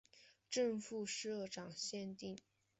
[0.49, 2.35] 正副社长限定